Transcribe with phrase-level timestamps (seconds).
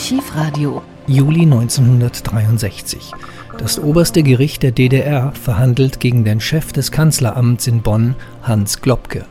[0.00, 0.80] Archivradio.
[1.06, 3.12] Juli 1963.
[3.58, 9.26] Das oberste Gericht der DDR verhandelt gegen den Chef des Kanzleramts in Bonn, Hans Globke.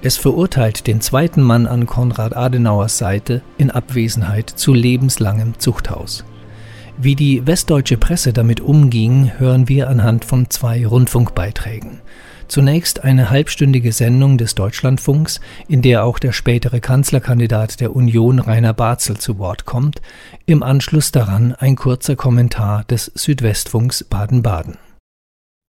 [0.00, 6.24] Es verurteilt den zweiten Mann an Konrad Adenauers Seite in Abwesenheit zu lebenslangem Zuchthaus.
[6.96, 11.98] Wie die westdeutsche Presse damit umging, hören wir anhand von zwei Rundfunkbeiträgen.
[12.48, 18.72] Zunächst eine halbstündige Sendung des Deutschlandfunks, in der auch der spätere Kanzlerkandidat der Union Rainer
[18.72, 20.00] Barzel zu Wort kommt,
[20.46, 24.78] im Anschluss daran ein kurzer Kommentar des Südwestfunks Baden-Baden.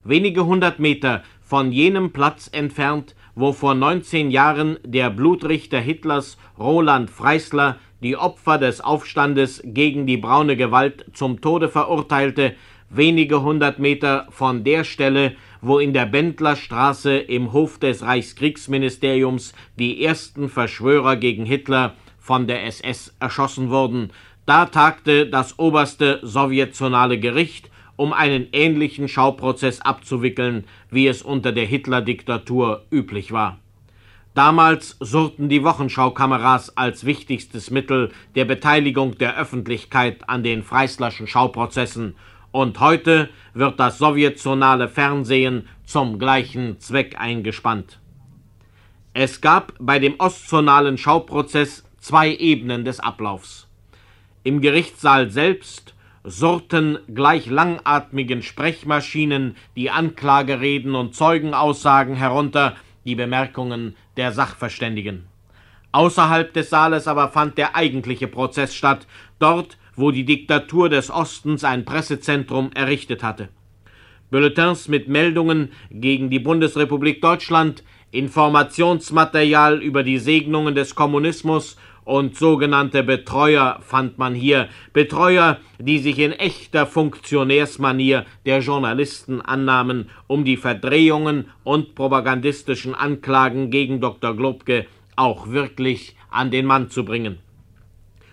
[0.05, 7.09] Wenige hundert Meter von jenem Platz entfernt, wo vor 19 Jahren der Blutrichter Hitlers Roland
[7.09, 12.55] Freisler die Opfer des Aufstandes gegen die braune Gewalt zum Tode verurteilte,
[12.89, 20.03] wenige hundert Meter von der Stelle, wo in der Bendlerstraße im Hof des Reichskriegsministeriums die
[20.03, 24.11] ersten Verschwörer gegen Hitler von der SS erschossen wurden.
[24.45, 31.65] Da tagte das oberste sowjetzonale Gericht, um einen ähnlichen Schauprozess abzuwickeln, wie es unter der
[31.65, 33.59] Hitler-Diktatur üblich war.
[34.35, 42.15] Damals surrten die Wochenschaukameras als wichtigstes Mittel der Beteiligung der Öffentlichkeit an den Freislerschen Schauprozessen
[42.51, 47.99] und heute wird das sowjetzonale Fernsehen zum gleichen Zweck eingespannt.
[49.13, 53.67] Es gab bei dem ostzonalen Schauprozess zwei Ebenen des Ablaufs.
[54.43, 64.31] Im Gerichtssaal selbst surrten gleich langatmigen Sprechmaschinen die Anklagereden und Zeugenaussagen herunter, die Bemerkungen der
[64.31, 65.25] Sachverständigen.
[65.91, 69.07] Außerhalb des Saales aber fand der eigentliche Prozess statt,
[69.39, 73.49] dort wo die Diktatur des Ostens ein Pressezentrum errichtet hatte.
[74.31, 83.03] Bulletins mit Meldungen gegen die Bundesrepublik Deutschland, Informationsmaterial über die Segnungen des Kommunismus und sogenannte
[83.03, 90.57] Betreuer fand man hier, Betreuer, die sich in echter Funktionärsmanier der Journalisten annahmen, um die
[90.57, 94.35] Verdrehungen und propagandistischen Anklagen gegen Dr.
[94.35, 97.37] Globke auch wirklich an den Mann zu bringen.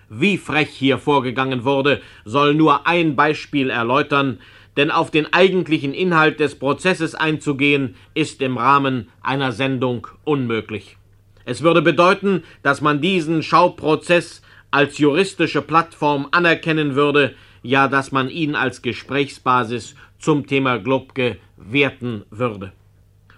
[0.09, 4.39] Wie frech hier vorgegangen wurde, soll nur ein Beispiel erläutern,
[4.77, 10.97] denn auf den eigentlichen Inhalt des Prozesses einzugehen, ist im Rahmen einer Sendung unmöglich.
[11.45, 18.29] Es würde bedeuten, dass man diesen Schauprozess als juristische Plattform anerkennen würde, ja, dass man
[18.29, 22.71] ihn als Gesprächsbasis zum Thema Globke werten würde.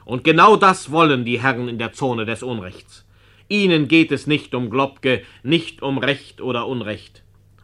[0.06, 3.06] Und genau das wollen die Herren in der Zone des Unrechts.
[3.49, 7.23] Ihnen geht es nicht um Globke, nicht um Recht oder Unrecht.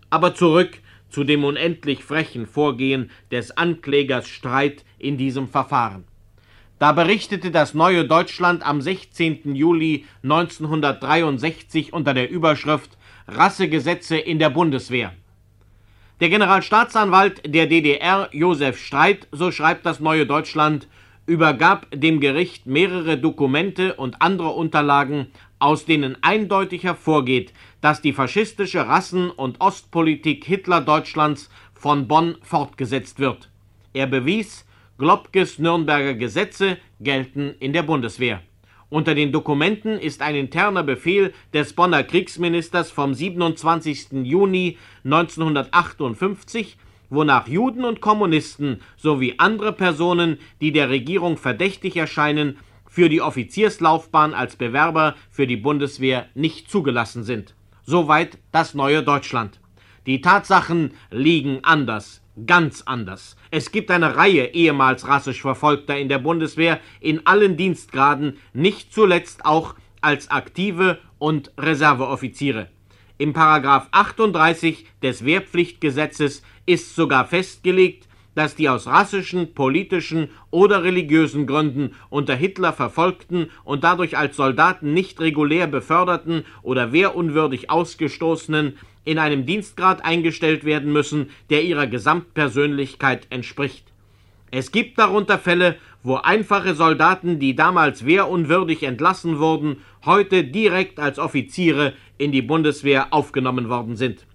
[0.09, 0.79] Aber zurück
[1.09, 6.03] zu dem unendlich frechen Vorgehen des Anklägers Streit in diesem Verfahren.
[6.79, 9.55] Da berichtete das Neue Deutschland am 16.
[9.55, 12.97] Juli 1963 unter der Überschrift
[13.27, 15.13] Rassegesetze in der Bundeswehr.
[16.19, 20.87] Der Generalstaatsanwalt der DDR, Josef Streit, so schreibt das Neue Deutschland,
[21.25, 25.27] übergab dem Gericht mehrere Dokumente und andere Unterlagen,
[25.59, 33.49] aus denen eindeutig hervorgeht, dass die faschistische Rassen- und Ostpolitik Hitler-Deutschlands von Bonn fortgesetzt wird.
[33.93, 34.65] Er bewies,
[34.97, 38.41] Globkes Nürnberger Gesetze gelten in der Bundeswehr.
[38.89, 44.23] Unter den Dokumenten ist ein interner Befehl des Bonner Kriegsministers vom 27.
[44.23, 46.77] Juni 1958
[47.09, 52.57] wonach Juden und Kommunisten sowie andere Personen, die der Regierung verdächtig erscheinen,
[52.95, 57.53] für die Offizierslaufbahn als Bewerber für die Bundeswehr nicht zugelassen sind.
[57.83, 59.59] Soweit das neue Deutschland.
[60.05, 63.35] Die Tatsachen liegen anders, ganz anders.
[63.51, 69.45] Es gibt eine Reihe ehemals rassisch Verfolgter in der Bundeswehr in allen Dienstgraden, nicht zuletzt
[69.45, 72.69] auch als aktive und Reserveoffiziere.
[73.17, 81.47] Im Paragraph 38 des Wehrpflichtgesetzes ist sogar festgelegt, dass die aus rassischen, politischen oder religiösen
[81.47, 89.19] Gründen unter Hitler verfolgten und dadurch als Soldaten nicht regulär beförderten oder wehrunwürdig ausgestoßenen in
[89.19, 93.85] einem Dienstgrad eingestellt werden müssen, der ihrer Gesamtpersönlichkeit entspricht.
[94.51, 101.19] Es gibt darunter Fälle, wo einfache Soldaten, die damals wehrunwürdig entlassen wurden, heute direkt als
[101.19, 104.25] Offiziere in die Bundeswehr aufgenommen worden sind.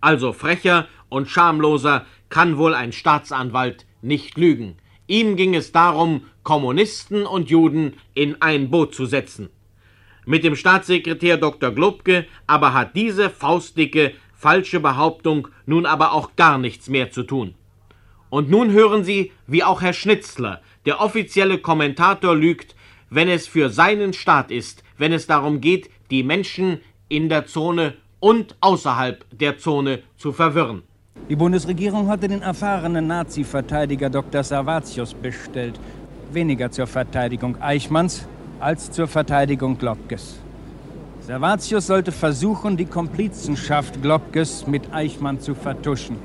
[0.00, 4.76] Also frecher und schamloser kann wohl ein Staatsanwalt nicht lügen.
[5.06, 9.50] Ihm ging es darum, Kommunisten und Juden in ein Boot zu setzen.
[10.24, 11.72] Mit dem Staatssekretär Dr.
[11.72, 17.54] Globke aber hat diese faustdicke, falsche Behauptung nun aber auch gar nichts mehr zu tun.
[18.30, 22.76] Und nun hören Sie, wie auch Herr Schnitzler, der offizielle Kommentator, lügt,
[23.10, 27.96] wenn es für seinen Staat ist, wenn es darum geht, die Menschen in der Zone
[28.20, 30.84] und außerhalb der Zone zu verwirren.
[31.28, 34.42] Die Bundesregierung hatte den erfahrenen Nazi-Verteidiger Dr.
[34.42, 35.78] Savatius bestellt.
[36.32, 38.26] Weniger zur Verteidigung Eichmanns
[38.58, 40.38] als zur Verteidigung Globkes.
[41.20, 46.16] Savatius sollte versuchen, die Komplizenschaft Globkes mit Eichmann zu vertuschen.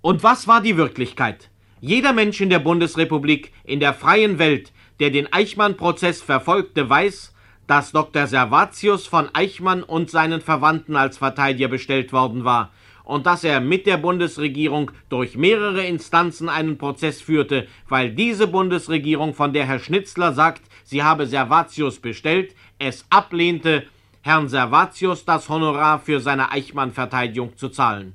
[0.00, 1.48] Und was war die Wirklichkeit?
[1.80, 7.32] Jeder Mensch in der Bundesrepublik, in der freien Welt, der den Eichmann-Prozess verfolgte, weiß,
[7.66, 8.26] dass Dr.
[8.26, 12.70] Servatius von Eichmann und seinen Verwandten als Verteidiger bestellt worden war
[13.04, 19.34] und dass er mit der Bundesregierung durch mehrere Instanzen einen Prozess führte, weil diese Bundesregierung,
[19.34, 23.84] von der Herr Schnitzler sagt, sie habe Servatius bestellt, es ablehnte,
[24.22, 28.14] Herrn Servatius das Honorar für seine Eichmann-Verteidigung zu zahlen.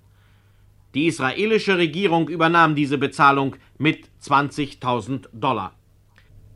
[0.94, 5.74] Die israelische Regierung übernahm diese Bezahlung mit 20.000 Dollar.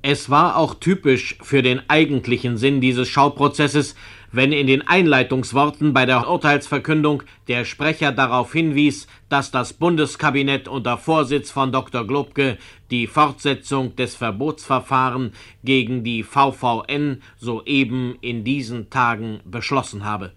[0.01, 3.95] Es war auch typisch für den eigentlichen Sinn dieses Schauprozesses,
[4.31, 10.97] wenn in den Einleitungsworten bei der Urteilsverkündung der Sprecher darauf hinwies, dass das Bundeskabinett unter
[10.97, 12.05] Vorsitz von Dr.
[12.05, 12.57] Globke
[12.89, 15.33] die Fortsetzung des Verbotsverfahren
[15.63, 20.33] gegen die VVN soeben in diesen Tagen beschlossen habe.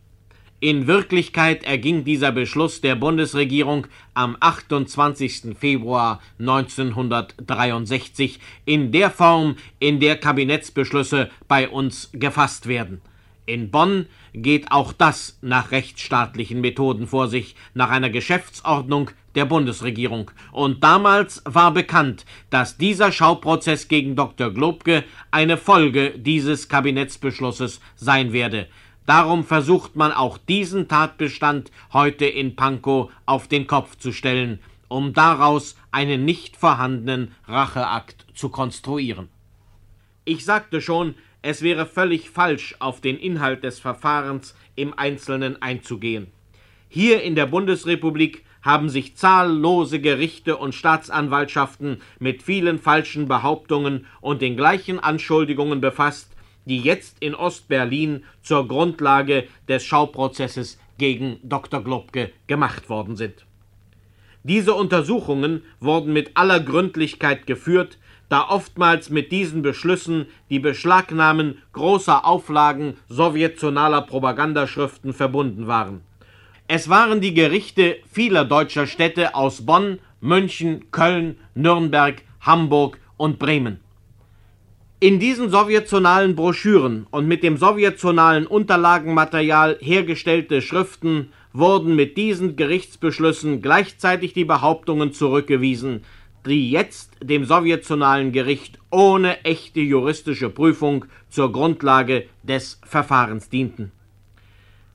[0.60, 5.54] In Wirklichkeit erging dieser Beschluss der Bundesregierung am 28.
[5.58, 13.02] Februar 1963 in der Form, in der Kabinettsbeschlüsse bei uns gefasst werden.
[13.46, 20.30] In Bonn geht auch das nach rechtsstaatlichen Methoden vor sich, nach einer Geschäftsordnung der Bundesregierung.
[20.50, 24.50] Und damals war bekannt, dass dieser Schauprozess gegen Dr.
[24.50, 28.66] Globke eine Folge dieses Kabinettsbeschlusses sein werde.
[29.04, 35.12] Darum versucht man auch diesen Tatbestand heute in Pankow auf den Kopf zu stellen, um
[35.12, 39.28] daraus einen nicht vorhandenen Racheakt zu konstruieren.
[40.24, 46.28] Ich sagte schon, es wäre völlig falsch, auf den Inhalt des Verfahrens im Einzelnen einzugehen.
[46.88, 54.40] Hier in der Bundesrepublik haben sich zahllose Gerichte und Staatsanwaltschaften mit vielen falschen Behauptungen und
[54.40, 56.30] den gleichen Anschuldigungen befasst,
[56.64, 61.84] die jetzt in Ostberlin zur Grundlage des Schauprozesses gegen Dr.
[61.84, 63.44] Globke gemacht worden sind.
[64.44, 67.98] Diese Untersuchungen wurden mit aller Gründlichkeit geführt,
[68.28, 76.00] da oftmals mit diesen Beschlüssen die Beschlagnahmen großer Auflagen sowjetzonaler Propagandaschriften verbunden waren.
[76.66, 83.80] Es waren die Gerichte vieler deutscher Städte aus Bonn, München, Köln, Nürnberg, Hamburg und Bremen.
[85.00, 93.60] In diesen sowjetzonalen Broschüren und mit dem sowjetzonalen Unterlagenmaterial hergestellte Schriften wurden mit diesen Gerichtsbeschlüssen
[93.60, 96.04] gleichzeitig die Behauptungen zurückgewiesen,
[96.46, 103.92] die jetzt dem sowjetzonalen Gericht ohne echte juristische Prüfung zur Grundlage des Verfahrens dienten.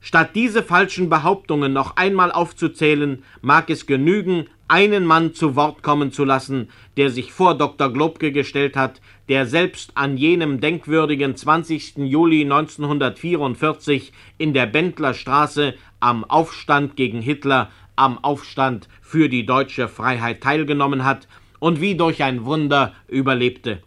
[0.00, 6.12] Statt diese falschen Behauptungen noch einmal aufzuzählen, mag es genügen, einen Mann zu Wort kommen
[6.12, 7.92] zu lassen, der sich vor Dr.
[7.92, 11.98] Globke gestellt hat, der selbst an jenem denkwürdigen 20.
[11.98, 17.70] Juli 1944 in der Bendlerstraße am Aufstand gegen Hitler,
[18.00, 23.82] am Aufstand für die deutsche Freiheit teilgenommen hat und wie durch ein Wunder überlebte.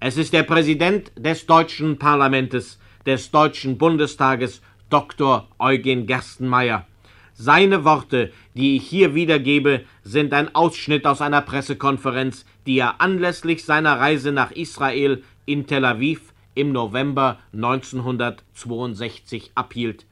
[0.00, 5.48] Es ist der Präsident des deutschen Parlamentes, des deutschen Bundestages, Dr.
[5.58, 6.86] Eugen Gerstenmaier.
[7.32, 13.64] Seine Worte, die ich hier wiedergebe, sind ein Ausschnitt aus einer Pressekonferenz, die er anlässlich
[13.64, 20.04] seiner Reise nach Israel in Tel Aviv im November 1962 abhielt.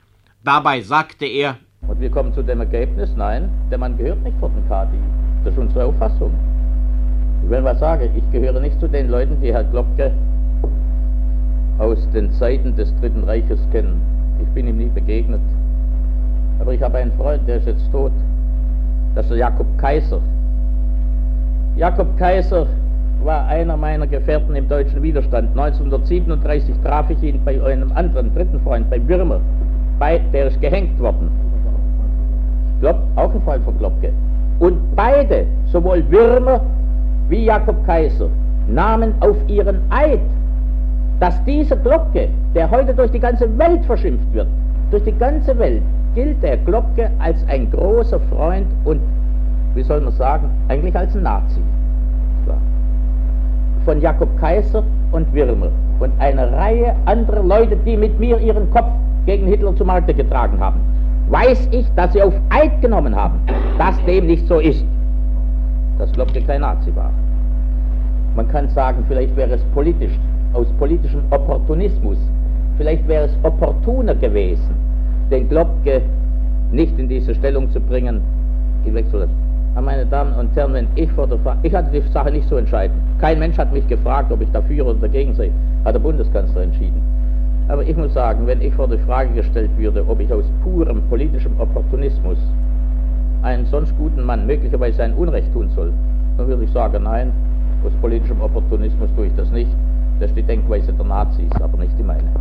[0.43, 1.59] Dabei sagte er,
[1.89, 4.97] und wir kommen zu dem Ergebnis, nein, der Mann gehört nicht vor den Kadi.
[5.45, 6.31] Das ist unsere Auffassung.
[7.45, 10.13] Ich will was sagen, ich gehöre nicht zu den Leuten, die Herr Klopke
[11.79, 14.01] aus den Zeiten des Dritten Reiches kennen.
[14.41, 15.41] Ich bin ihm nie begegnet.
[16.61, 18.13] Aber ich habe einen Freund, der ist jetzt tot.
[19.15, 20.21] Das ist Jakob Kaiser.
[21.77, 22.67] Jakob Kaiser
[23.25, 25.51] war einer meiner Gefährten im deutschen Widerstand.
[25.51, 29.41] 1937 traf ich ihn bei einem anderen, dritten Freund, bei Würmer.
[29.99, 31.31] Bei, der ist gehängt worden.
[32.83, 34.13] Klopp, auch ein Fall von Klopke.
[34.59, 36.61] Und beide, sowohl Würmer
[37.29, 38.29] wie Jakob Kaiser,
[38.67, 40.19] nahmen auf ihren Eid,
[41.21, 44.49] dass diese Glocke, der heute durch die ganze Welt verschimpft wird,
[44.91, 45.83] durch die ganze Welt,
[46.17, 49.01] gilt der Glocke als ein großer Freund und,
[49.75, 51.61] wie soll man sagen, eigentlich als ein Nazi.
[53.85, 55.69] Von Jakob Kaiser und Wirmer
[56.01, 58.91] und einer Reihe anderer Leute, die mit mir ihren Kopf
[59.25, 60.81] gegen Hitler zu Markte getragen haben,
[61.29, 63.41] weiß ich, dass sie auf Eid genommen haben,
[63.79, 64.85] dass dem nicht so ist,
[65.99, 67.11] dass Glocke kein Nazi war.
[68.37, 70.19] Man kann sagen, vielleicht wäre es politisch,
[70.53, 72.19] aus politischem Opportunismus,
[72.77, 74.75] vielleicht wäre es opportuner gewesen,
[75.31, 76.03] den Globke
[76.71, 78.21] nicht in diese Stellung zu bringen,
[78.85, 79.29] gewechselt
[79.75, 79.83] hat.
[79.83, 82.57] Meine Damen und Herren, wenn ich vor der Frage, ich hatte die Sache nicht so
[82.57, 82.95] entscheiden.
[83.19, 85.51] Kein Mensch hat mich gefragt, ob ich dafür oder dagegen sei,
[85.85, 87.03] hat der Bundeskanzler entschieden.
[87.69, 91.03] Aber ich muss sagen, wenn ich vor die Frage gestellt würde, ob ich aus purem
[91.09, 92.39] politischem Opportunismus
[93.43, 95.93] einen sonst guten Mann möglicherweise ein Unrecht tun soll,
[96.37, 97.33] dann würde ich sagen, nein,
[97.85, 99.71] aus politischem Opportunismus tue ich das nicht.
[100.21, 102.33] Das ist die Denkweise der Nazis, aber nicht die meine.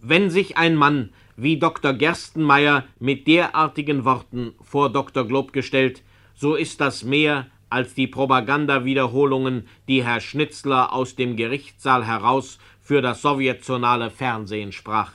[0.00, 1.92] Wenn sich ein Mann wie Dr.
[1.92, 5.26] Gerstenmeier mit derartigen Worten vor Dr.
[5.26, 6.02] Glob gestellt,
[6.34, 13.02] so ist das mehr als die Propagandawiederholungen, die Herr Schnitzler aus dem Gerichtssaal heraus für
[13.02, 15.10] das sowjetzonale Fernsehen sprach.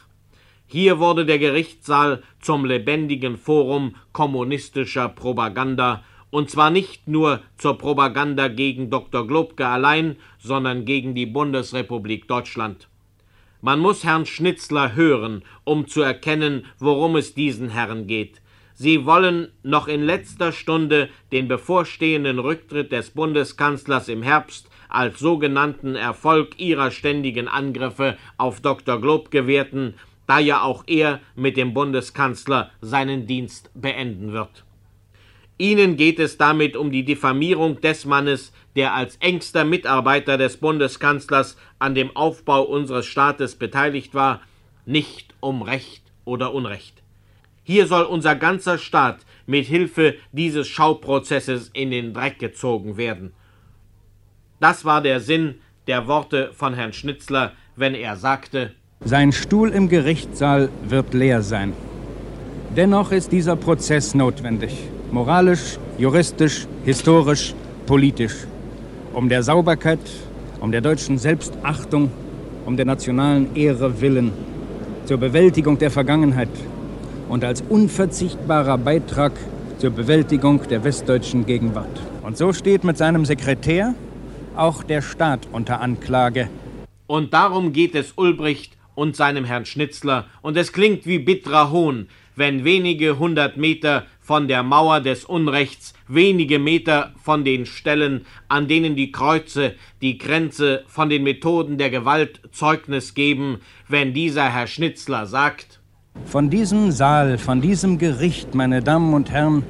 [0.67, 8.49] Hier wurde der Gerichtssaal zum lebendigen Forum kommunistischer Propaganda, und zwar nicht nur zur Propaganda
[8.49, 9.25] gegen Dr.
[9.25, 12.89] Globke allein, sondern gegen die Bundesrepublik Deutschland.
[13.61, 18.41] Man muss Herrn Schnitzler hören, um zu erkennen, worum es diesen Herren geht.
[18.73, 25.95] Sie wollen noch in letzter Stunde den bevorstehenden Rücktritt des Bundeskanzlers im Herbst als sogenannten
[25.95, 28.99] Erfolg ihrer ständigen Angriffe auf Dr.
[28.99, 29.95] Glob gewerten,
[30.27, 34.63] da ja auch er mit dem Bundeskanzler seinen Dienst beenden wird.
[35.57, 41.55] Ihnen geht es damit um die Diffamierung des Mannes, der als engster Mitarbeiter des Bundeskanzlers
[41.77, 44.41] an dem Aufbau unseres Staates beteiligt war,
[44.85, 47.03] nicht um Recht oder Unrecht.
[47.63, 53.33] Hier soll unser ganzer Staat mit Hilfe dieses Schauprozesses in den Dreck gezogen werden.
[54.61, 55.55] Das war der Sinn
[55.87, 58.69] der Worte von Herrn Schnitzler, wenn er sagte
[59.03, 61.73] Sein Stuhl im Gerichtssaal wird leer sein.
[62.77, 64.71] Dennoch ist dieser Prozess notwendig,
[65.11, 67.55] moralisch, juristisch, historisch,
[67.87, 68.35] politisch,
[69.13, 69.99] um der Sauberkeit,
[70.59, 72.11] um der deutschen Selbstachtung,
[72.67, 74.31] um der nationalen Ehre willen,
[75.05, 76.55] zur Bewältigung der Vergangenheit
[77.29, 79.31] und als unverzichtbarer Beitrag
[79.79, 81.99] zur Bewältigung der westdeutschen Gegenwart.
[82.21, 83.95] Und so steht mit seinem Sekretär
[84.55, 86.49] auch der Staat unter Anklage.
[87.07, 92.07] Und darum geht es Ulbricht und seinem Herrn Schnitzler, und es klingt wie bitterer Hohn,
[92.35, 98.67] wenn wenige hundert Meter von der Mauer des Unrechts, wenige Meter von den Stellen, an
[98.67, 104.67] denen die Kreuze, die Grenze von den Methoden der Gewalt Zeugnis geben, wenn dieser Herr
[104.67, 105.79] Schnitzler sagt
[106.25, 109.63] Von diesem Saal, von diesem Gericht, meine Damen und Herren,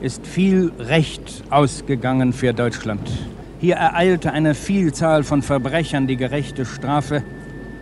[0.00, 3.10] ist viel Recht ausgegangen für Deutschland.
[3.58, 7.22] Hier ereilte eine Vielzahl von Verbrechern die gerechte Strafe,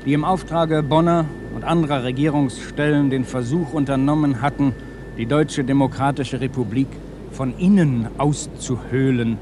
[0.06, 4.72] die im Auftrage Bonner und anderer Regierungsstellen den Versuch unternommen hatten,
[5.18, 6.86] die Deutsche Demokratische Republik
[7.32, 9.36] von innen auszuhöhlen,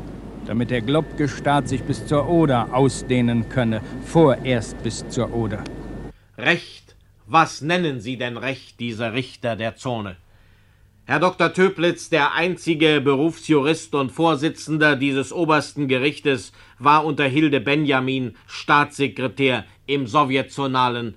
[0.47, 5.63] damit der Globke-Staat sich bis zur Oder ausdehnen könne, vorerst bis zur Oder.
[6.39, 6.97] Recht,
[7.27, 10.17] was nennen Sie denn Recht, diese Richter der Zone?
[11.05, 11.53] Herr Dr.
[11.53, 20.07] Töplitz, der einzige Berufsjurist und Vorsitzender dieses obersten Gerichtes, war unter Hilde Benjamin Staatssekretär im
[20.07, 21.17] sowjetzonalen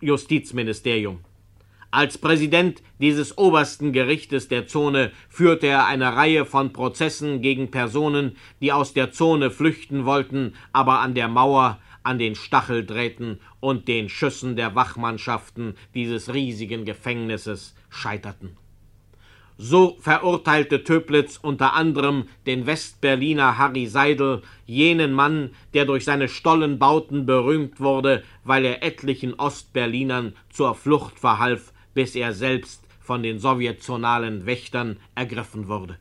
[0.00, 1.24] Justizministerium.
[1.90, 8.36] Als Präsident dieses obersten Gerichtes der Zone führte er eine Reihe von Prozessen gegen Personen,
[8.60, 14.08] die aus der Zone flüchten wollten, aber an der Mauer, an den Stacheldrähten und den
[14.08, 18.56] Schüssen der Wachmannschaften dieses riesigen Gefängnisses scheiterten.
[19.58, 27.24] So verurteilte Töplitz unter anderem den Westberliner Harry Seidel, jenen Mann, der durch seine Stollenbauten
[27.24, 34.44] berühmt wurde, weil er etlichen Ostberlinern zur Flucht verhalf, bis er selbst von den sowjetzonalen
[34.44, 35.96] Wächtern ergriffen wurde.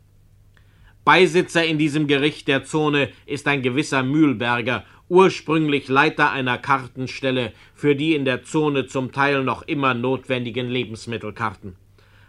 [1.06, 7.96] Beisitzer in diesem Gericht der Zone ist ein gewisser Mühlberger, ursprünglich Leiter einer Kartenstelle für
[7.96, 11.76] die in der Zone zum Teil noch immer notwendigen Lebensmittelkarten.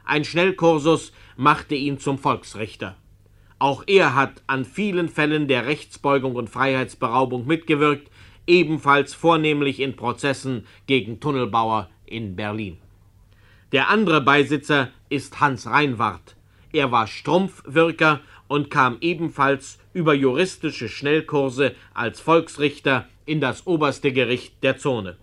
[0.06, 2.96] Ein Schnellkursus machte ihn zum Volksrichter.
[3.58, 8.08] Auch er hat an vielen Fällen der Rechtsbeugung und Freiheitsberaubung mitgewirkt,
[8.46, 12.78] ebenfalls vornehmlich in Prozessen gegen Tunnelbauer in Berlin.
[13.72, 16.36] Der andere Beisitzer ist Hans Reinwart.
[16.72, 24.62] Er war Strumpfwirker und kam ebenfalls über juristische Schnellkurse als Volksrichter in das oberste Gericht
[24.62, 25.16] der Zone.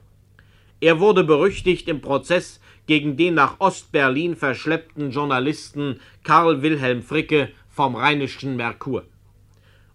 [0.82, 7.96] Er wurde berüchtigt im Prozess gegen den nach Ostberlin verschleppten Journalisten Karl Wilhelm Fricke vom
[7.96, 9.06] Rheinischen Merkur.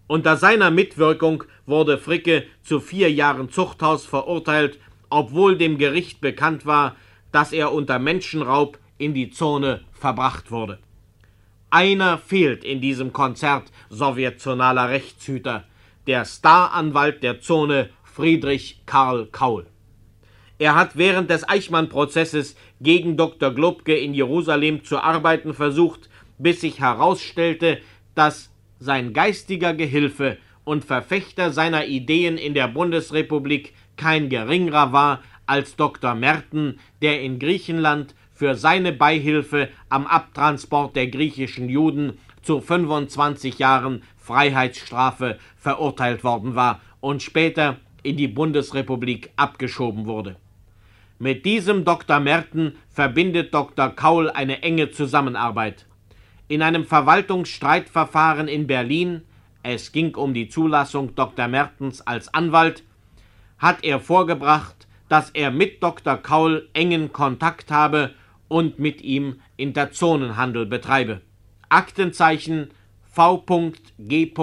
[0.07, 4.79] Unter seiner Mitwirkung wurde Fricke zu vier Jahren Zuchthaus verurteilt,
[5.09, 6.95] obwohl dem Gericht bekannt war,
[7.31, 10.79] dass er unter Menschenraub in die Zone verbracht wurde.
[11.69, 15.65] Einer fehlt in diesem Konzert sowjetzonaler Rechtshüter,
[16.07, 19.67] der Staranwalt der Zone Friedrich Karl Kaul.
[20.59, 23.51] Er hat während des Eichmann-Prozesses gegen Dr.
[23.51, 27.79] Globke in Jerusalem zu arbeiten versucht, bis sich herausstellte,
[28.13, 35.77] dass sein geistiger Gehilfe und Verfechter seiner Ideen in der Bundesrepublik kein geringerer war als
[35.77, 36.13] Dr.
[36.13, 44.03] Merten, der in Griechenland für seine Beihilfe am Abtransport der griechischen Juden zu 25 Jahren
[44.17, 50.35] Freiheitsstrafe verurteilt worden war und später in die Bundesrepublik abgeschoben wurde.
[51.21, 52.21] Mit diesem Dr.
[52.21, 53.89] Merten verbindet Dr.
[53.89, 55.85] Kaul eine enge Zusammenarbeit.
[56.47, 59.23] In einem Verwaltungsstreitverfahren in Berlin,
[59.61, 61.49] es ging um die Zulassung Dr.
[61.49, 62.85] Mertens als Anwalt,
[63.57, 66.15] hat er vorgebracht, dass er mit Dr.
[66.15, 68.13] Kaul engen Kontakt habe
[68.47, 71.19] und mit ihm Interzonenhandel betreibe.
[71.67, 72.69] Aktenzeichen
[73.11, 74.33] V.G.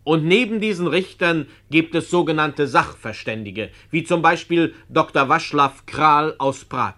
[0.06, 5.28] Und neben diesen Richtern gibt es sogenannte Sachverständige, wie zum Beispiel Dr.
[5.30, 6.94] Waschlaw Kral aus Prag.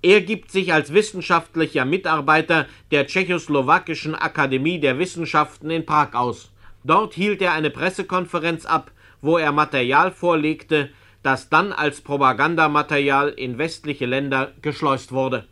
[0.00, 6.52] Er gibt sich als wissenschaftlicher Mitarbeiter der Tschechoslowakischen Akademie der Wissenschaften in Prag aus.
[6.84, 10.90] Dort hielt er eine Pressekonferenz ab, wo er Material vorlegte,
[11.24, 15.48] das dann als Propagandamaterial in westliche Länder geschleust wurde.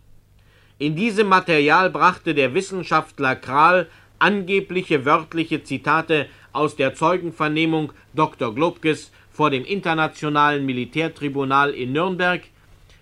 [0.79, 3.89] In diesem Material brachte der Wissenschaftler Kral
[4.23, 8.55] angebliche wörtliche Zitate aus der Zeugenvernehmung Dr.
[8.55, 12.43] Globkes vor dem Internationalen Militärtribunal in Nürnberg,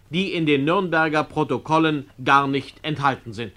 [0.08, 3.52] die in den Nürnberger Protokollen gar nicht enthalten sind.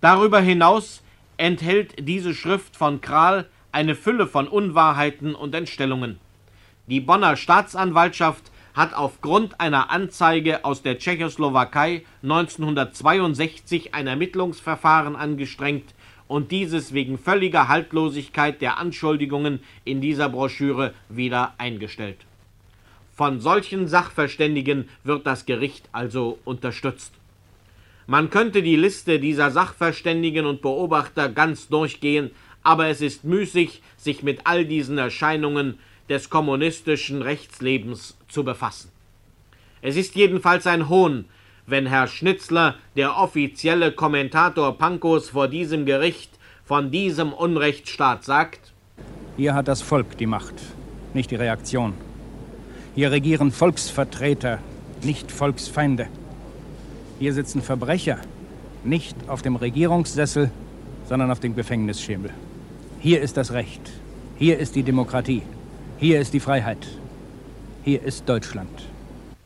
[0.00, 1.02] Darüber hinaus
[1.38, 6.20] enthält diese Schrift von Kral eine Fülle von Unwahrheiten und Entstellungen.
[6.86, 15.94] Die Bonner Staatsanwaltschaft hat aufgrund einer Anzeige aus der Tschechoslowakei 1962 ein Ermittlungsverfahren angestrengt,
[16.28, 22.18] und dieses wegen völliger Haltlosigkeit der Anschuldigungen in dieser Broschüre wieder eingestellt.
[23.14, 27.12] Von solchen Sachverständigen wird das Gericht also unterstützt.
[28.06, 32.32] Man könnte die Liste dieser Sachverständigen und Beobachter ganz durchgehen,
[32.62, 38.90] aber es ist müßig, sich mit all diesen Erscheinungen des kommunistischen Rechtslebens zu befassen.
[39.80, 41.26] Es ist jedenfalls ein Hohn,
[41.66, 46.30] wenn Herr Schnitzler, der offizielle Kommentator Pankos vor diesem Gericht,
[46.64, 48.72] von diesem Unrechtsstaat sagt?
[49.36, 50.54] Hier hat das Volk die Macht,
[51.12, 51.94] nicht die Reaktion.
[52.94, 54.58] Hier regieren Volksvertreter,
[55.02, 56.06] nicht Volksfeinde.
[57.18, 58.18] Hier sitzen Verbrecher,
[58.84, 60.50] nicht auf dem Regierungssessel,
[61.08, 62.30] sondern auf dem Gefängnisschemel.
[63.00, 63.90] Hier ist das Recht.
[64.38, 65.42] Hier ist die Demokratie.
[65.98, 66.86] Hier ist die Freiheit.
[67.84, 68.88] Hier ist Deutschland.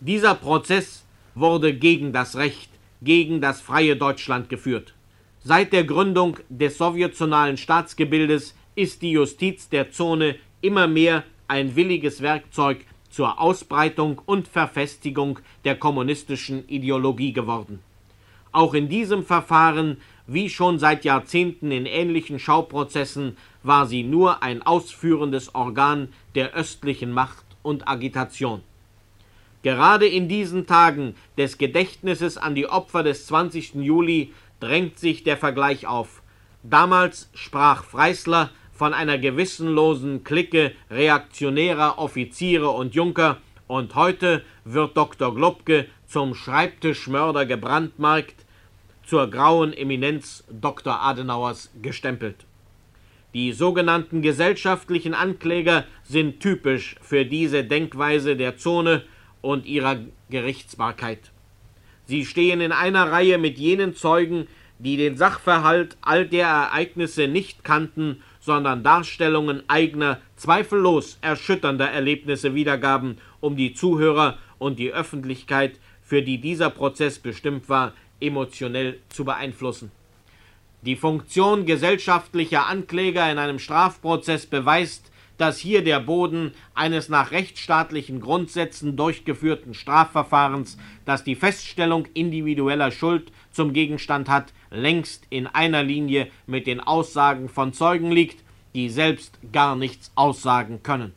[0.00, 0.98] Dieser Prozess
[1.38, 2.70] wurde gegen das Recht,
[3.03, 4.94] gegen das freie Deutschland geführt.
[5.40, 12.20] Seit der Gründung des sowjetionalen Staatsgebildes ist die Justiz der Zone immer mehr ein williges
[12.22, 17.81] Werkzeug zur Ausbreitung und Verfestigung der kommunistischen Ideologie geworden.
[18.53, 24.62] Auch in diesem Verfahren, wie schon seit Jahrzehnten in ähnlichen Schauprozessen, war sie nur ein
[24.62, 28.62] ausführendes Organ der östlichen Macht und Agitation.
[29.62, 33.75] Gerade in diesen Tagen des Gedächtnisses an die Opfer des 20.
[33.75, 36.23] Juli drängt sich der Vergleich auf.
[36.62, 45.35] Damals sprach Freisler von einer gewissenlosen Clique reaktionärer Offiziere und Junker, und heute wird Dr.
[45.35, 48.47] Globke zum Schreibtischmörder gebrandmarkt,
[49.05, 51.03] zur grauen Eminenz Dr.
[51.03, 52.47] Adenauers gestempelt.
[53.35, 59.03] Die sogenannten gesellschaftlichen Ankläger sind typisch für diese Denkweise der Zone,
[59.49, 59.97] und ihrer
[60.29, 61.31] Gerichtsbarkeit.
[62.05, 64.47] Sie stehen in einer Reihe mit jenen Zeugen,
[64.79, 73.17] die den Sachverhalt all der Ereignisse nicht kannten, sondern Darstellungen eigener, zweifellos erschütternder Erlebnisse wiedergaben,
[73.41, 79.91] um die Zuhörer und die Öffentlichkeit, für die dieser Prozess bestimmt war, emotionell zu beeinflussen.
[80.83, 88.20] Die Funktion gesellschaftlicher Ankläger in einem Strafprozess beweist, dass hier der Boden eines nach rechtsstaatlichen
[88.20, 96.29] Grundsätzen durchgeführten Strafverfahrens, das die Feststellung individueller Schuld zum Gegenstand hat, längst in einer Linie
[96.46, 101.14] mit den Aussagen von Zeugen liegt, die selbst gar nichts aussagen können.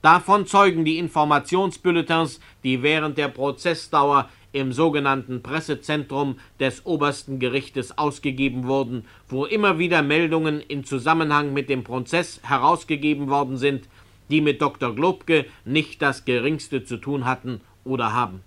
[0.00, 8.66] Davon zeugen die Informationsbulletins, die während der Prozessdauer im sogenannten Pressezentrum des obersten Gerichtes ausgegeben
[8.66, 13.88] wurden, wo immer wieder Meldungen in Zusammenhang mit dem Prozess herausgegeben worden sind,
[14.30, 14.94] die mit Dr.
[14.94, 18.40] Globke nicht das geringste zu tun hatten oder haben.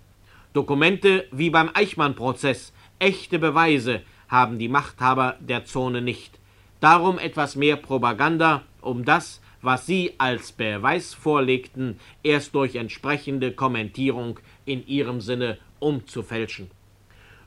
[0.54, 6.39] Dokumente wie beim Eichmann-Prozess, echte Beweise haben die Machthaber der Zone nicht.
[6.80, 14.39] Darum etwas mehr Propaganda, um das, was sie als Beweis vorlegten, erst durch entsprechende Kommentierung
[14.65, 16.71] in ihrem Sinne umzufälschen.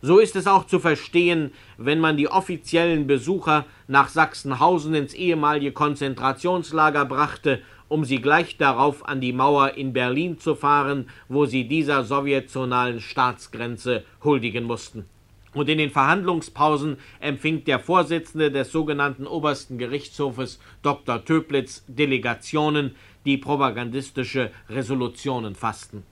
[0.00, 5.72] So ist es auch zu verstehen, wenn man die offiziellen Besucher nach Sachsenhausen ins ehemalige
[5.72, 11.66] Konzentrationslager brachte, um sie gleich darauf an die Mauer in Berlin zu fahren, wo sie
[11.66, 15.06] dieser sowjetzonalen Staatsgrenze huldigen mussten.
[15.52, 21.24] Und in den Verhandlungspausen empfing der Vorsitzende des sogenannten Obersten Gerichtshofes Dr.
[21.24, 26.04] Töplitz Delegationen, die propagandistische Resolutionen fassten.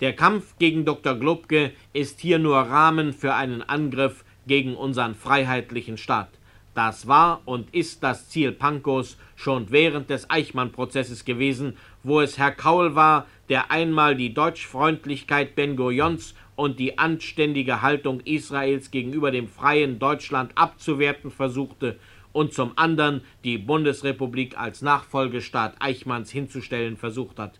[0.00, 1.16] Der Kampf gegen Dr.
[1.16, 6.28] Globke ist hier nur Rahmen für einen Angriff gegen unseren freiheitlichen Staat.
[6.74, 12.52] Das war und ist das Ziel Pankos schon während des Eichmann-Prozesses gewesen, wo es Herr
[12.52, 19.48] Kaul war, der einmal die Deutschfreundlichkeit Ben Gurions und die anständige Haltung Israels gegenüber dem
[19.48, 21.98] freien Deutschland abzuwerten versuchte
[22.32, 27.58] und zum anderen die Bundesrepublik als Nachfolgestaat Eichmanns hinzustellen versucht hat.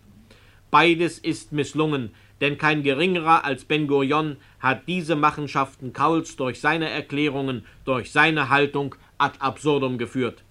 [0.71, 6.89] Beides ist misslungen, denn kein geringerer als Ben Gurion hat diese Machenschaften Kauls durch seine
[6.89, 10.43] Erklärungen, durch seine Haltung ad absurdum geführt.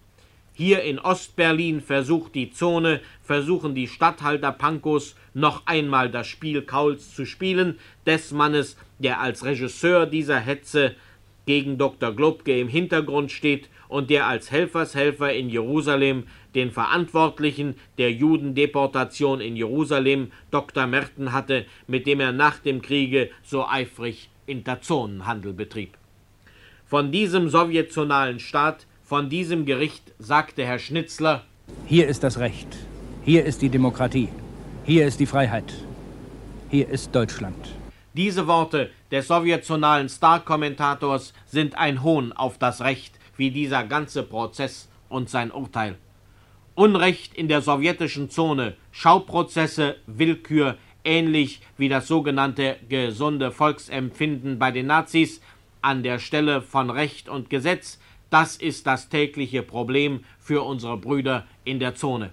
[0.53, 7.15] Hier in Ostberlin versucht die Zone, versuchen die Statthalter Pankos noch einmal das Spiel Kauls
[7.15, 10.97] zu spielen, des Mannes, der als Regisseur dieser Hetze
[11.47, 12.13] gegen Dr.
[12.13, 16.25] Globke im Hintergrund steht und der als Helfershelfer in Jerusalem
[16.59, 20.89] den Verantwortlichen der Judendeportation in Jerusalem, Dr.
[20.89, 25.97] Merten, hatte, mit dem er nach dem Kriege so eifrig Interzonenhandel betrieb.
[26.85, 31.45] Von diesem sowjetzonalen Staat, von diesem Gericht sagte Herr Schnitzler
[31.87, 32.67] Hier ist das Recht,
[33.25, 34.29] hier ist die Demokratie,
[34.85, 35.73] hier ist die Freiheit,
[36.71, 37.69] hier ist Deutschland.
[38.15, 44.89] Diese Worte des sowjetzonalen Star-Kommentators sind ein Hohn auf das Recht, wie dieser ganze Prozess
[45.09, 45.97] und sein Urteil.
[46.79, 54.87] Unrecht in der sowjetischen Zone, Schauprozesse, Willkür, ähnlich wie das sogenannte gesunde Volksempfinden bei den
[54.87, 55.41] Nazis,
[55.83, 57.99] an der Stelle von Recht und Gesetz,
[58.31, 62.31] das ist das tägliche Problem für unsere Brüder in der Zone.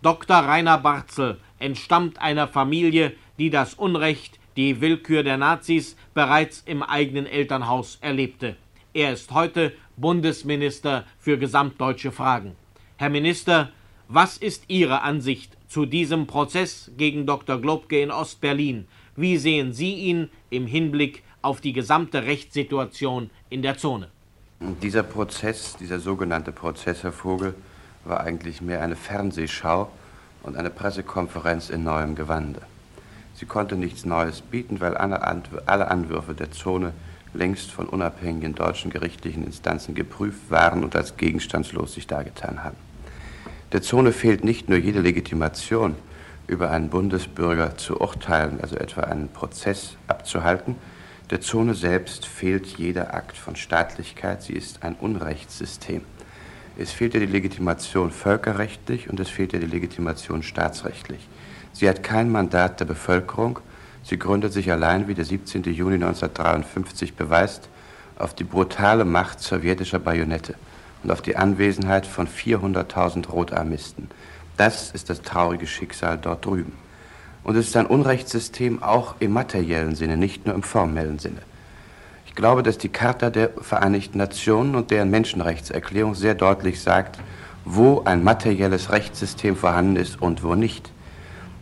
[0.00, 0.36] Dr.
[0.38, 7.26] Rainer Barzel entstammt einer Familie, die das Unrecht, die Willkür der Nazis bereits im eigenen
[7.26, 8.56] Elternhaus erlebte.
[8.94, 12.56] Er ist heute Bundesminister für gesamtdeutsche Fragen.
[12.98, 13.68] Herr Minister,
[14.08, 17.60] was ist Ihre Ansicht zu diesem Prozess gegen Dr.
[17.60, 18.88] Globke in Ostberlin?
[19.16, 24.08] Wie sehen Sie ihn im Hinblick auf die gesamte Rechtssituation in der Zone?
[24.80, 27.54] Dieser Prozess, dieser sogenannte Prozess, Herr Vogel,
[28.06, 29.90] war eigentlich mehr eine Fernsehschau
[30.42, 32.62] und eine Pressekonferenz in neuem Gewande.
[33.34, 35.20] Sie konnte nichts Neues bieten, weil alle
[35.90, 36.94] Anwürfe der Zone
[37.36, 42.76] längst von unabhängigen deutschen gerichtlichen Instanzen geprüft waren und als gegenstandslos sich dargetan haben.
[43.72, 45.94] Der Zone fehlt nicht nur jede Legitimation,
[46.46, 50.76] über einen Bundesbürger zu urteilen, also etwa einen Prozess abzuhalten.
[51.30, 54.42] Der Zone selbst fehlt jeder Akt von Staatlichkeit.
[54.42, 56.02] Sie ist ein Unrechtssystem.
[56.78, 61.26] Es fehlt ihr die Legitimation völkerrechtlich und es fehlt ihr die Legitimation staatsrechtlich.
[61.72, 63.58] Sie hat kein Mandat der Bevölkerung.
[64.08, 65.64] Sie gründet sich allein, wie der 17.
[65.64, 67.68] Juni 1953 beweist,
[68.16, 70.54] auf die brutale Macht sowjetischer Bajonette
[71.02, 74.08] und auf die Anwesenheit von 400.000 Rotarmisten.
[74.56, 76.72] Das ist das traurige Schicksal dort drüben.
[77.42, 81.42] Und es ist ein Unrechtssystem auch im materiellen Sinne, nicht nur im formellen Sinne.
[82.26, 87.18] Ich glaube, dass die Charta der Vereinigten Nationen und deren Menschenrechtserklärung sehr deutlich sagt,
[87.64, 90.92] wo ein materielles Rechtssystem vorhanden ist und wo nicht.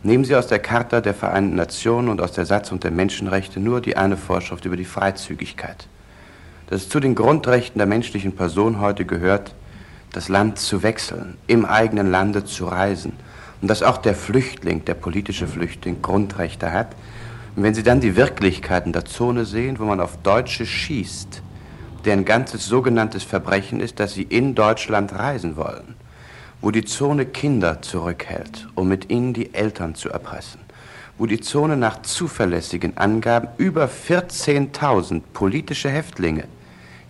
[0.05, 3.81] Nehmen Sie aus der Charta der Vereinten Nationen und aus der Satzung der Menschenrechte nur
[3.81, 5.87] die eine Vorschrift über die Freizügigkeit.
[6.67, 9.55] Dass es zu den Grundrechten der menschlichen Person heute gehört,
[10.11, 13.13] das Land zu wechseln, im eigenen Lande zu reisen.
[13.63, 16.89] Und dass auch der Flüchtling, der politische Flüchtling, Grundrechte hat.
[17.55, 21.41] Und wenn Sie dann die Wirklichkeiten der Zone sehen, wo man auf Deutsche schießt,
[22.05, 25.95] deren ganzes sogenanntes Verbrechen ist, dass sie in Deutschland reisen wollen,
[26.65, 30.61] wo die Zone Kinder zurückhält, um mit ihnen die Eltern zu erpressen,
[31.15, 36.45] wo die Zone nach zuverlässigen Angaben über 14.000 politische Häftlinge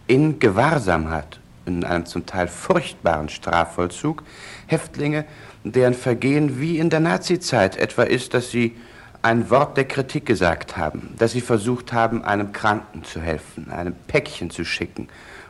[0.08, 4.24] in Gewahrsam hat, in einem zum Teil furchtbaren Strafvollzug,
[4.68, 5.24] Häftlinge,
[5.64, 8.76] deren Vergehen wie in der Nazizeit etwa ist, dass sie
[9.22, 13.96] ein Wort der Kritik gesagt haben, dass sie versucht haben, einem Kranken zu helfen, einem
[14.08, 15.08] Päckchen zu schicken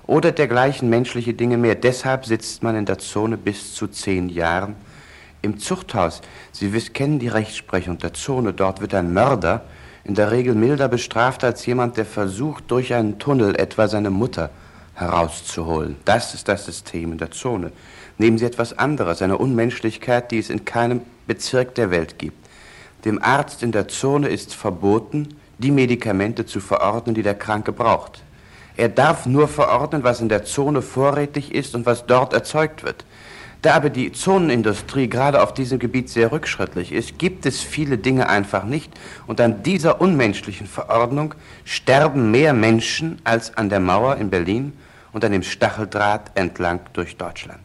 [0.08, 1.76] oder dergleichen menschliche Dinge mehr.
[1.76, 4.76] Deshalb sitzt man in der Zone bis zu zehn Jahren
[5.42, 6.22] im Zuchthaus.
[6.52, 8.54] Sie wissen, kennen die Rechtsprechung der Zone.
[8.54, 9.66] Dort wird ein Mörder
[10.04, 14.52] in der Regel milder bestraft als jemand, der versucht, durch einen Tunnel etwa seine Mutter
[14.94, 15.98] herauszuholen.
[16.06, 17.72] Das ist das System in der Zone.
[18.18, 22.38] Nehmen Sie etwas anderes, eine Unmenschlichkeit, die es in keinem Bezirk der Welt gibt.
[23.04, 28.24] Dem Arzt in der Zone ist verboten, die Medikamente zu verordnen, die der Kranke braucht.
[28.78, 33.06] Er darf nur verordnen, was in der Zone vorrätig ist und was dort erzeugt wird.
[33.62, 38.30] Da aber die Zonenindustrie gerade auf diesem Gebiet sehr rückschrittlich ist, gibt es viele Dinge
[38.30, 38.92] einfach nicht.
[39.26, 41.34] Und an dieser unmenschlichen Verordnung
[41.64, 44.74] sterben mehr Menschen als an der Mauer in Berlin
[45.14, 47.60] und an dem Stacheldraht entlang durch Deutschland.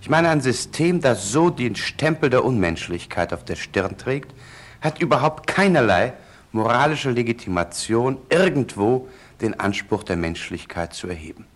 [0.00, 4.32] Ich meine ein System, das so den Stempel der Unmenschlichkeit auf der Stirn trägt,
[4.80, 6.14] hat überhaupt keinerlei
[6.52, 9.08] moralische Legitimation, irgendwo
[9.40, 11.46] den Anspruch der Menschlichkeit zu erheben.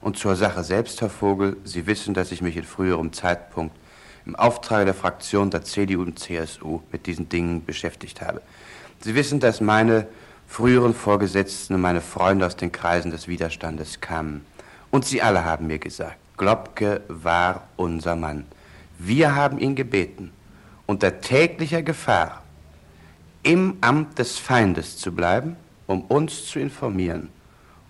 [0.00, 3.74] Und zur Sache selbst, Herr Vogel, Sie wissen, dass ich mich in früherem Zeitpunkt
[4.26, 8.42] im Auftrag der Fraktion der CDU und CSU mit diesen Dingen beschäftigt habe.
[9.00, 10.06] Sie wissen, dass meine
[10.46, 14.44] früheren Vorgesetzten und meine Freunde aus den Kreisen des Widerstandes kamen.
[14.90, 18.46] Und sie alle haben mir gesagt, Globke war unser Mann.
[18.98, 20.32] Wir haben ihn gebeten,
[20.86, 22.42] unter täglicher Gefahr
[23.42, 25.56] im Amt des Feindes zu bleiben,
[25.86, 27.28] um uns zu informieren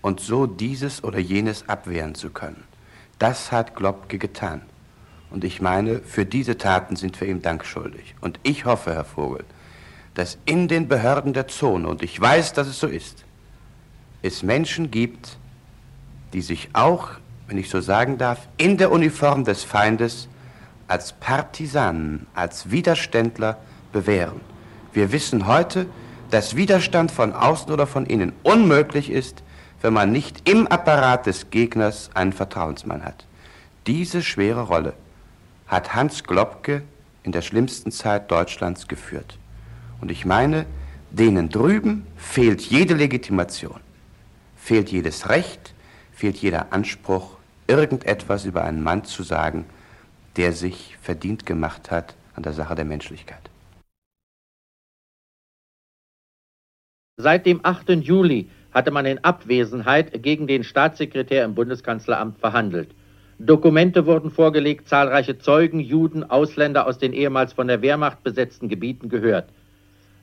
[0.01, 2.63] und so dieses oder jenes abwehren zu können.
[3.19, 4.61] Das hat Globke getan.
[5.31, 8.15] Und ich meine, für diese Taten sind wir ihm Dank schuldig.
[8.21, 9.43] Und ich hoffe, Herr Vogel,
[10.13, 13.25] dass in den Behörden der Zone, und ich weiß, dass es so ist,
[14.21, 15.37] es Menschen gibt,
[16.33, 17.09] die sich auch,
[17.47, 20.27] wenn ich so sagen darf, in der Uniform des Feindes
[20.87, 23.57] als Partisanen, als Widerständler
[23.91, 24.41] bewähren.
[24.93, 25.87] Wir wissen heute,
[26.31, 29.43] dass Widerstand von außen oder von innen unmöglich ist,
[29.81, 33.25] wenn man nicht im Apparat des Gegners einen Vertrauensmann hat.
[33.87, 34.93] Diese schwere Rolle
[35.67, 36.81] hat Hans Globke
[37.23, 39.37] in der schlimmsten Zeit Deutschlands geführt.
[40.01, 40.65] Und ich meine,
[41.11, 43.79] denen drüben fehlt jede Legitimation,
[44.57, 45.73] fehlt jedes Recht,
[46.13, 49.65] fehlt jeder Anspruch, irgendetwas über einen Mann zu sagen,
[50.35, 53.49] der sich verdient gemacht hat an der Sache der Menschlichkeit.
[57.17, 57.91] Seit dem 8.
[58.01, 62.89] Juli hatte man in Abwesenheit gegen den Staatssekretär im Bundeskanzleramt verhandelt.
[63.39, 69.07] Dokumente wurden vorgelegt, zahlreiche Zeugen, Juden, Ausländer aus den ehemals von der Wehrmacht besetzten Gebieten
[69.07, 69.47] gehört.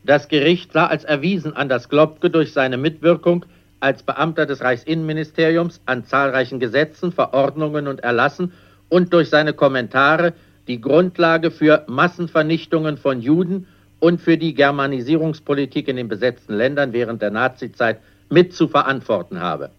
[0.04, 3.46] Das Gericht sah als erwiesen an, dass Globke durch seine Mitwirkung
[3.80, 8.52] als Beamter des Reichsinnenministeriums an zahlreichen Gesetzen, Verordnungen und Erlassen
[8.90, 10.34] und durch seine Kommentare
[10.68, 13.66] die Grundlage für Massenvernichtungen von Juden
[14.02, 19.70] und für die Germanisierungspolitik in den besetzten Ländern während der Nazizeit mit zu verantworten habe.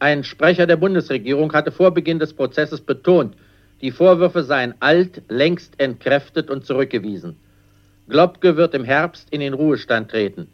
[0.00, 3.36] Ein Sprecher der Bundesregierung hatte vor Beginn des Prozesses betont,
[3.80, 7.36] die Vorwürfe seien alt, längst entkräftet und zurückgewiesen.
[8.08, 10.48] Globke wird im Herbst in den Ruhestand treten.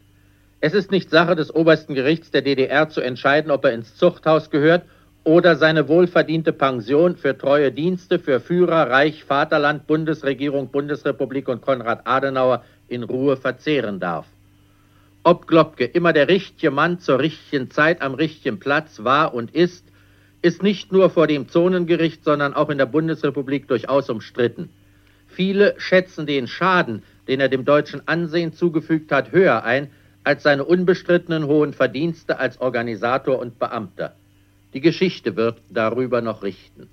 [0.61, 4.51] Es ist nicht Sache des obersten Gerichts der DDR zu entscheiden, ob er ins Zuchthaus
[4.51, 4.83] gehört
[5.23, 12.01] oder seine wohlverdiente Pension für treue Dienste für Führer, Reich, Vaterland, Bundesregierung, Bundesrepublik und Konrad
[12.05, 14.25] Adenauer in Ruhe verzehren darf.
[15.23, 19.85] Ob Globke immer der richtige Mann zur richtigen Zeit am richtigen Platz war und ist,
[20.41, 24.69] ist nicht nur vor dem Zonengericht, sondern auch in der Bundesrepublik durchaus umstritten.
[25.27, 29.89] Viele schätzen den Schaden, den er dem deutschen Ansehen zugefügt hat, höher ein
[30.23, 34.15] als seine unbestrittenen hohen Verdienste als Organisator und Beamter.
[34.73, 36.89] Die Geschichte wird darüber noch richten.